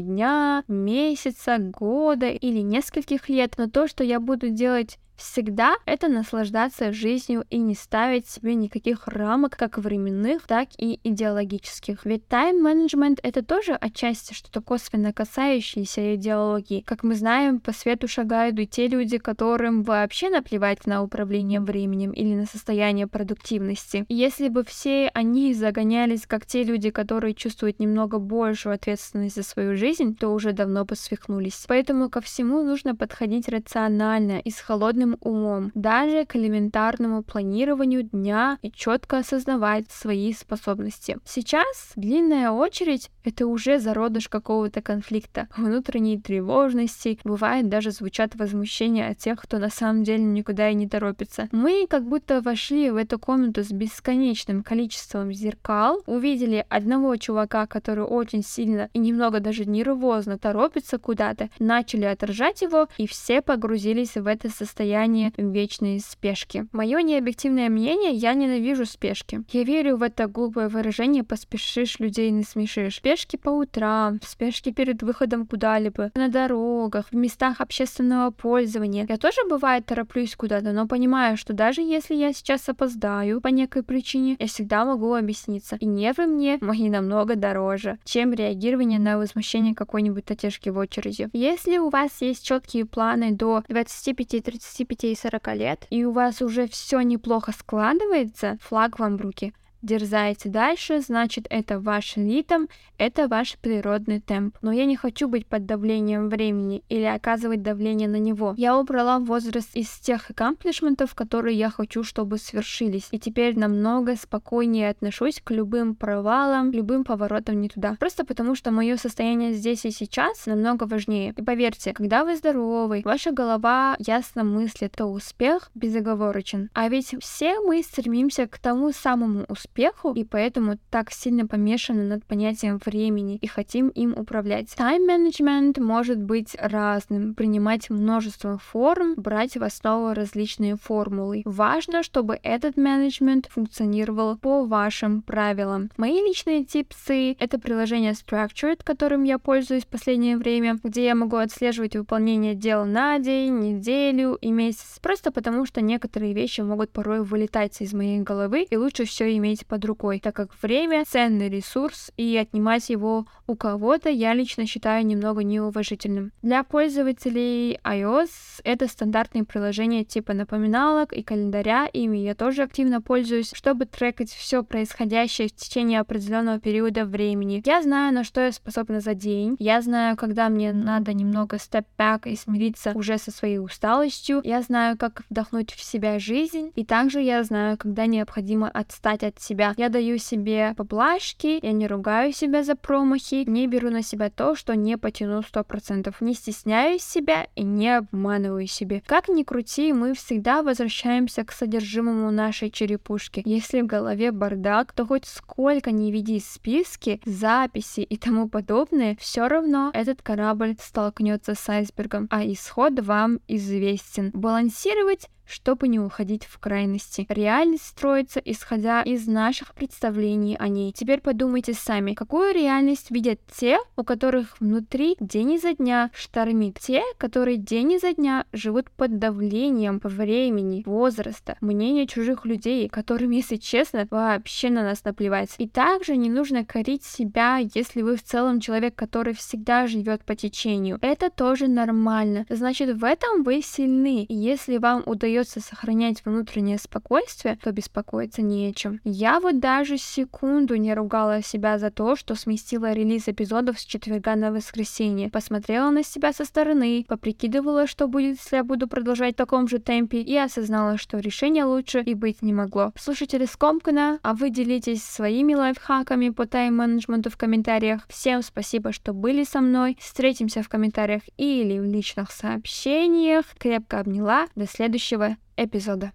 дня, 0.00 0.62
месяца, 0.68 1.58
года 1.58 2.28
или 2.28 2.60
нескольких 2.60 3.28
лет, 3.28 3.54
но 3.58 3.68
то, 3.68 3.88
что 3.88 4.04
я 4.04 4.20
буду 4.20 4.50
делать 4.50 4.98
всегда 5.18 5.76
это 5.84 6.08
наслаждаться 6.08 6.92
жизнью 6.92 7.44
и 7.50 7.58
не 7.58 7.74
ставить 7.74 8.28
себе 8.28 8.54
никаких 8.54 9.08
рамок, 9.08 9.56
как 9.56 9.76
временных, 9.78 10.42
так 10.46 10.68
и 10.78 11.00
идеологических. 11.02 12.04
Ведь 12.04 12.26
тайм-менеджмент— 12.28 13.18
это 13.22 13.44
тоже 13.44 13.74
отчасти 13.74 14.32
что-то 14.32 14.62
косвенно 14.62 15.12
касающееся 15.12 16.14
идеологии. 16.14 16.82
Как 16.86 17.02
мы 17.02 17.14
знаем, 17.16 17.60
по 17.60 17.72
свету 17.72 18.08
шагают 18.08 18.58
и 18.58 18.66
те 18.66 18.86
люди, 18.86 19.18
которым 19.18 19.82
вообще 19.82 20.30
наплевать 20.30 20.86
на 20.86 21.02
управление 21.02 21.60
временем 21.60 22.12
или 22.12 22.34
на 22.34 22.46
состояние 22.46 23.06
продуктивности. 23.06 24.06
Если 24.08 24.48
бы 24.48 24.64
все 24.64 25.10
они 25.14 25.52
загонялись, 25.52 26.26
как 26.26 26.46
те 26.46 26.62
люди, 26.62 26.90
которые 26.90 27.34
чувствуют 27.34 27.80
немного 27.80 28.18
большую 28.18 28.74
ответственность 28.74 29.34
за 29.34 29.42
свою 29.42 29.76
жизнь, 29.76 30.14
то 30.14 30.28
уже 30.28 30.52
давно 30.52 30.84
бы 30.84 30.94
свихнулись. 30.94 31.64
Поэтому 31.66 32.08
ко 32.08 32.20
всему 32.20 32.62
нужно 32.62 32.94
подходить 32.94 33.48
рационально 33.48 34.38
и 34.38 34.50
с 34.50 34.60
холодным 34.60 35.07
холодным 35.08 35.18
умом, 35.20 35.72
даже 35.74 36.24
к 36.24 36.36
элементарному 36.36 37.22
планированию 37.22 38.02
дня 38.02 38.58
и 38.62 38.70
четко 38.70 39.18
осознавать 39.18 39.90
свои 39.90 40.32
способности. 40.32 41.18
Сейчас 41.24 41.92
длинная 41.96 42.50
очередь— 42.50 43.10
это 43.24 43.46
уже 43.46 43.78
зародыш 43.78 44.28
какого-то 44.28 44.82
конфликта, 44.82 45.48
внутренней 45.56 46.20
тревожности, 46.20 47.18
бывает 47.24 47.68
даже 47.68 47.90
звучат 47.90 48.34
возмущения 48.34 49.10
от 49.10 49.18
тех, 49.18 49.40
кто 49.40 49.58
на 49.58 49.70
самом 49.70 50.04
деле 50.04 50.24
никуда 50.24 50.70
и 50.70 50.74
не 50.74 50.88
торопится. 50.88 51.48
Мы 51.52 51.86
как 51.88 52.04
будто 52.04 52.40
вошли 52.40 52.90
в 52.90 52.96
эту 52.96 53.18
комнату 53.18 53.62
с 53.62 53.70
бесконечным 53.70 54.62
количеством 54.62 55.32
зеркал, 55.32 56.02
увидели 56.06 56.64
одного 56.68 57.16
чувака, 57.16 57.66
который 57.66 58.04
очень 58.04 58.42
сильно 58.42 58.88
и 58.92 58.98
немного 58.98 59.40
даже 59.40 59.64
нервозно 59.64 60.38
торопится 60.38 60.98
куда-то, 60.98 61.50
начали 61.58 62.04
отражать 62.04 62.62
его, 62.62 62.88
и 62.96 63.06
все 63.06 63.42
погрузились 63.42 64.14
в 64.14 64.26
это 64.26 64.48
состояние 64.48 64.97
состояние 64.98 65.32
вечной 65.36 66.00
спешки. 66.00 66.66
Мое 66.72 67.02
необъективное 67.02 67.68
мнение, 67.68 68.12
я 68.12 68.34
ненавижу 68.34 68.84
спешки. 68.84 69.42
Я 69.52 69.62
верю 69.62 69.96
в 69.96 70.02
это 70.02 70.26
глупое 70.26 70.68
выражение 70.68 71.22
«поспешишь, 71.22 72.00
людей 72.00 72.30
не 72.30 72.42
смешишь». 72.42 72.96
Спешки 72.96 73.36
по 73.36 73.50
утрам, 73.50 74.18
спешки 74.24 74.72
перед 74.72 75.02
выходом 75.02 75.46
куда-либо, 75.46 76.10
на 76.16 76.28
дорогах, 76.28 77.06
в 77.12 77.16
местах 77.16 77.60
общественного 77.60 78.32
пользования. 78.32 79.06
Я 79.08 79.18
тоже, 79.18 79.40
бывает, 79.48 79.86
тороплюсь 79.86 80.34
куда-то, 80.34 80.72
но 80.72 80.88
понимаю, 80.88 81.36
что 81.36 81.52
даже 81.52 81.80
если 81.80 82.16
я 82.16 82.32
сейчас 82.32 82.68
опоздаю 82.68 83.40
по 83.40 83.48
некой 83.48 83.84
причине, 83.84 84.36
я 84.40 84.46
всегда 84.48 84.84
могу 84.84 85.14
объясниться. 85.14 85.76
И 85.76 85.86
нервы 85.86 86.26
мне 86.26 86.58
мои 86.60 86.90
намного 86.90 87.36
дороже, 87.36 87.98
чем 88.04 88.32
реагирование 88.32 88.98
на 88.98 89.16
возмущение 89.16 89.76
какой-нибудь 89.76 90.24
татешки 90.24 90.70
в 90.70 90.78
очереди. 90.78 91.28
Если 91.32 91.78
у 91.78 91.88
вас 91.88 92.20
есть 92.20 92.44
четкие 92.44 92.84
планы 92.84 93.30
до 93.30 93.62
25-30 93.68 94.87
25 94.88 95.04
и 95.04 95.14
40 95.14 95.56
лет, 95.56 95.86
и 95.90 96.04
у 96.04 96.12
вас 96.12 96.40
уже 96.42 96.66
все 96.66 97.00
неплохо 97.00 97.52
складывается, 97.52 98.58
флаг 98.62 98.98
вам 98.98 99.16
в 99.16 99.20
руки 99.20 99.52
дерзаете 99.82 100.48
дальше, 100.48 101.00
значит 101.00 101.46
это 101.50 101.78
ваш 101.80 102.16
ритм, 102.16 102.66
это 102.98 103.28
ваш 103.28 103.56
природный 103.58 104.20
темп. 104.20 104.56
Но 104.62 104.72
я 104.72 104.84
не 104.84 104.96
хочу 104.96 105.28
быть 105.28 105.46
под 105.46 105.66
давлением 105.66 106.28
времени 106.28 106.82
или 106.88 107.04
оказывать 107.04 107.62
давление 107.62 108.08
на 108.08 108.16
него. 108.16 108.54
Я 108.56 108.76
убрала 108.78 109.18
возраст 109.18 109.74
из 109.74 109.88
тех 109.98 110.30
аккомплишментов, 110.30 111.14
которые 111.14 111.56
я 111.56 111.70
хочу, 111.70 112.02
чтобы 112.02 112.38
свершились. 112.38 113.08
И 113.10 113.18
теперь 113.18 113.58
намного 113.58 114.16
спокойнее 114.16 114.90
отношусь 114.90 115.40
к 115.42 115.50
любым 115.50 115.94
провалам, 115.94 116.72
любым 116.72 117.04
поворотам 117.04 117.60
не 117.60 117.68
туда. 117.68 117.96
Просто 117.98 118.24
потому, 118.24 118.54
что 118.54 118.70
мое 118.70 118.96
состояние 118.96 119.52
здесь 119.52 119.84
и 119.84 119.90
сейчас 119.90 120.46
намного 120.46 120.84
важнее. 120.84 121.34
И 121.36 121.42
поверьте, 121.42 121.92
когда 121.92 122.24
вы 122.24 122.36
здоровы, 122.36 123.02
ваша 123.04 123.30
голова 123.32 123.96
ясно 123.98 124.44
мыслит, 124.44 124.92
то 124.96 125.06
успех 125.06 125.70
безоговорочен. 125.74 126.70
А 126.74 126.88
ведь 126.88 127.14
все 127.20 127.60
мы 127.60 127.82
стремимся 127.82 128.46
к 128.46 128.58
тому 128.58 128.92
самому 128.92 129.44
успеху, 129.48 129.67
и 130.14 130.24
поэтому 130.24 130.78
так 130.90 131.12
сильно 131.12 131.46
помешаны 131.46 132.02
над 132.02 132.24
понятием 132.24 132.80
времени 132.84 133.36
и 133.36 133.46
хотим 133.46 133.88
им 133.88 134.12
управлять. 134.16 134.74
Тайм-менеджмент 134.76 135.78
может 135.78 136.18
быть 136.18 136.56
разным, 136.58 137.34
принимать 137.34 137.88
множество 137.90 138.58
форм, 138.58 139.14
брать 139.16 139.56
в 139.56 139.62
основу 139.62 140.14
различные 140.14 140.76
формулы. 140.76 141.42
Важно, 141.44 142.02
чтобы 142.02 142.38
этот 142.42 142.76
менеджмент 142.76 143.46
функционировал 143.46 144.36
по 144.36 144.64
вашим 144.64 145.22
правилам. 145.22 145.90
Мои 145.96 146.20
личные 146.20 146.64
типсы— 146.64 147.32
это 147.38 147.58
приложение 147.58 148.12
Structured, 148.12 148.80
которым 148.82 149.22
я 149.22 149.38
пользуюсь 149.38 149.84
в 149.84 149.88
последнее 149.88 150.36
время, 150.36 150.78
где 150.82 151.04
я 151.04 151.14
могу 151.14 151.36
отслеживать 151.36 151.94
выполнение 151.94 152.54
дел 152.54 152.84
на 152.84 153.18
день, 153.18 153.58
неделю 153.58 154.36
и 154.40 154.50
месяц, 154.50 154.98
просто 155.00 155.30
потому 155.30 155.66
что 155.66 155.80
некоторые 155.80 156.32
вещи 156.32 156.60
могут 156.62 156.90
порой 156.90 157.22
вылетать 157.22 157.80
из 157.80 157.92
моей 157.92 158.20
головы, 158.20 158.66
и 158.68 158.76
лучше 158.76 159.04
все 159.04 159.36
иметь 159.36 159.57
под 159.66 159.84
рукой, 159.84 160.20
так 160.20 160.34
как 160.34 160.50
время— 160.62 161.04
ценный 161.08 161.48
ресурс, 161.48 162.10
и 162.16 162.36
отнимать 162.36 162.90
его 162.90 163.26
у 163.46 163.56
кого-то 163.56 164.08
я 164.08 164.34
лично 164.34 164.66
считаю 164.66 165.04
немного 165.06 165.42
неуважительным. 165.42 166.32
Для 166.42 166.62
пользователей 166.64 167.78
iOS 167.84 168.28
это 168.64 168.86
стандартные 168.88 169.44
приложения 169.44 170.04
типа 170.04 170.34
напоминалок 170.34 171.12
и 171.12 171.22
календаря, 171.22 171.86
ими 171.86 172.18
я 172.18 172.34
тоже 172.34 172.62
активно 172.62 173.00
пользуюсь, 173.00 173.52
чтобы 173.54 173.86
трекать 173.86 174.30
все 174.30 174.62
происходящее 174.62 175.48
в 175.48 175.54
течение 175.54 176.00
определенного 176.00 176.60
периода 176.60 177.04
времени. 177.04 177.62
Я 177.64 177.82
знаю, 177.82 178.12
на 178.12 178.24
что 178.24 178.40
я 178.40 178.52
способна 178.52 179.00
за 179.00 179.14
день, 179.14 179.56
я 179.58 179.80
знаю, 179.80 180.16
когда 180.16 180.48
мне 180.48 180.72
надо 180.72 181.12
немного 181.12 181.56
back 181.98 182.28
и 182.28 182.36
смириться 182.36 182.92
уже 182.94 183.18
со 183.18 183.30
своей 183.30 183.58
усталостью, 183.58 184.40
я 184.44 184.62
знаю, 184.62 184.96
как 184.96 185.22
вдохнуть 185.30 185.72
в 185.72 185.82
себя 185.82 186.18
жизнь, 186.18 186.72
и 186.74 186.84
также 186.84 187.20
я 187.20 187.42
знаю, 187.44 187.76
когда 187.78 188.06
необходимо 188.06 188.68
отстать 188.68 189.22
от 189.22 189.40
себя. 189.48 189.74
Я 189.76 189.88
даю 189.88 190.18
себе 190.18 190.74
поблажки, 190.76 191.58
я 191.62 191.72
не 191.72 191.86
ругаю 191.86 192.32
себя 192.32 192.62
за 192.62 192.76
промахи, 192.76 193.44
не 193.46 193.66
беру 193.66 193.90
на 193.90 194.02
себя 194.02 194.30
то, 194.30 194.54
что 194.54 194.74
не 194.76 194.98
потяну 194.98 195.40
100%. 195.40 196.14
Не 196.20 196.34
стесняюсь 196.34 197.02
себя 197.02 197.46
и 197.54 197.62
не 197.62 197.96
обманываю 197.96 198.66
себе. 198.66 199.02
Как 199.06 199.28
ни 199.28 199.42
крути, 199.42 199.92
мы 199.92 200.14
всегда 200.14 200.62
возвращаемся 200.62 201.44
к 201.44 201.52
содержимому 201.52 202.30
нашей 202.30 202.70
черепушки. 202.70 203.42
Если 203.44 203.80
в 203.80 203.86
голове 203.86 204.32
бардак, 204.32 204.92
то 204.92 205.06
хоть 205.06 205.26
сколько 205.26 205.90
не 205.90 206.12
веди 206.12 206.40
списки, 206.40 207.20
записи 207.24 208.00
и 208.00 208.16
тому 208.16 208.48
подобное, 208.48 209.16
все 209.18 209.48
равно 209.48 209.90
этот 209.94 210.22
корабль 210.22 210.76
столкнется 210.80 211.54
с 211.54 211.68
айсбергом, 211.68 212.28
а 212.30 212.44
исход 212.44 213.00
вам 213.00 213.40
известен. 213.48 214.30
Балансировать 214.34 215.28
чтобы 215.48 215.88
не 215.88 215.98
уходить 215.98 216.44
в 216.44 216.58
крайности. 216.58 217.26
Реальность 217.28 217.86
строится 217.86 218.40
исходя 218.44 219.02
из 219.02 219.26
наших 219.26 219.74
представлений 219.74 220.56
о 220.58 220.68
ней. 220.68 220.92
Теперь 220.92 221.20
подумайте 221.20 221.74
сами, 221.74 222.14
какую 222.14 222.54
реальность 222.54 223.10
видят 223.10 223.40
те, 223.58 223.78
у 223.96 224.04
которых 224.04 224.60
внутри 224.60 225.16
день 225.20 225.54
изо 225.54 225.74
дня 225.74 226.10
штормит, 226.14 226.78
те, 226.78 227.02
которые 227.16 227.56
день 227.56 227.94
изо 227.94 228.12
дня 228.12 228.44
живут 228.52 228.90
под 228.90 229.18
давлением 229.18 230.00
времени, 230.02 230.82
возраста, 230.84 231.56
мнения 231.60 232.06
чужих 232.06 232.44
людей, 232.44 232.88
которым, 232.88 233.30
если 233.30 233.56
честно, 233.56 234.06
вообще 234.10 234.70
на 234.70 234.82
нас 234.82 235.04
наплевать. 235.04 235.54
И 235.58 235.68
также 235.68 236.16
не 236.16 236.28
нужно 236.28 236.64
корить 236.64 237.04
себя, 237.04 237.58
если 237.74 238.02
вы 238.02 238.16
в 238.16 238.22
целом 238.22 238.60
человек, 238.60 238.94
который 238.94 239.34
всегда 239.34 239.86
живет 239.86 240.24
по 240.24 240.34
течению. 240.34 240.98
Это 241.00 241.30
тоже 241.30 241.68
нормально. 241.68 242.44
Значит, 242.48 242.96
в 242.96 243.04
этом 243.04 243.42
вы 243.42 243.62
сильны. 243.62 244.24
И 244.24 244.34
если 244.34 244.76
вам 244.76 245.02
удается 245.06 245.37
удается 245.38 245.60
сохранять 245.60 246.24
внутреннее 246.24 246.78
спокойствие, 246.78 247.58
то 247.62 247.70
беспокоиться 247.70 248.42
не 248.42 248.68
о 248.68 248.72
чем. 248.72 249.00
Я 249.04 249.38
вот 249.38 249.60
даже 249.60 249.96
секунду 249.96 250.74
не 250.74 250.92
ругала 250.94 251.42
себя 251.42 251.78
за 251.78 251.90
то, 251.90 252.16
что 252.16 252.34
сместила 252.34 252.92
релиз 252.92 253.28
эпизодов 253.28 253.78
с 253.78 253.84
четверга 253.84 254.34
на 254.34 254.50
воскресенье. 254.50 255.30
Посмотрела 255.30 255.90
на 255.90 256.02
себя 256.02 256.32
со 256.32 256.44
стороны, 256.44 257.04
поприкидывала, 257.06 257.86
что 257.86 258.08
будет, 258.08 258.38
если 258.38 258.56
я 258.56 258.64
буду 258.64 258.88
продолжать 258.88 259.34
в 259.34 259.38
таком 259.38 259.68
же 259.68 259.78
темпе, 259.78 260.20
и 260.20 260.36
осознала, 260.36 260.98
что 260.98 261.18
решение 261.18 261.64
лучше 261.64 262.00
и 262.00 262.14
быть 262.14 262.42
не 262.42 262.52
могло. 262.52 262.92
Слушатели 262.98 263.44
скомкана, 263.44 264.18
а 264.22 264.34
вы 264.34 264.50
делитесь 264.50 265.04
своими 265.04 265.54
лайфхаками 265.54 266.30
по 266.30 266.46
тайм-менеджменту 266.46 267.30
в 267.30 267.36
комментариях. 267.36 268.02
Всем 268.08 268.42
спасибо, 268.42 268.92
что 268.92 269.12
были 269.12 269.44
со 269.44 269.60
мной. 269.60 269.96
Встретимся 270.00 270.62
в 270.62 270.68
комментариях 270.68 271.22
или 271.36 271.78
в 271.78 271.84
личных 271.84 272.32
сообщениях. 272.32 273.44
Крепко 273.58 274.00
обняла. 274.00 274.48
До 274.56 274.66
следующего 274.66 275.27
эпизода. 275.58 276.12